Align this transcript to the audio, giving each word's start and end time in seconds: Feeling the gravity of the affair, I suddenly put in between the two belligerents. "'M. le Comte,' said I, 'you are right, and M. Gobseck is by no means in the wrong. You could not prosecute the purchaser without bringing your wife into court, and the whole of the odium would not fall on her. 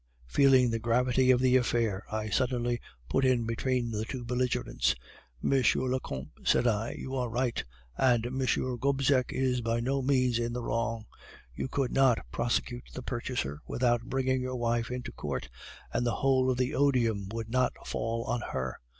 Feeling 0.25 0.71
the 0.71 0.79
gravity 0.79 1.29
of 1.29 1.39
the 1.41 1.55
affair, 1.57 2.03
I 2.11 2.31
suddenly 2.31 2.81
put 3.07 3.23
in 3.23 3.45
between 3.45 3.91
the 3.91 4.03
two 4.03 4.25
belligerents. 4.25 4.95
"'M. 5.43 5.61
le 5.75 5.99
Comte,' 5.99 6.39
said 6.43 6.65
I, 6.65 6.93
'you 6.97 7.13
are 7.15 7.29
right, 7.29 7.63
and 7.99 8.25
M. 8.25 8.39
Gobseck 8.79 9.31
is 9.31 9.61
by 9.61 9.79
no 9.79 10.01
means 10.01 10.39
in 10.39 10.53
the 10.53 10.63
wrong. 10.63 11.05
You 11.53 11.67
could 11.67 11.91
not 11.91 12.17
prosecute 12.31 12.89
the 12.95 13.03
purchaser 13.03 13.59
without 13.67 14.01
bringing 14.01 14.41
your 14.41 14.55
wife 14.55 14.89
into 14.89 15.11
court, 15.11 15.49
and 15.93 16.03
the 16.03 16.15
whole 16.15 16.49
of 16.49 16.57
the 16.57 16.73
odium 16.73 17.29
would 17.31 17.51
not 17.51 17.73
fall 17.85 18.23
on 18.23 18.41
her. 18.53 18.79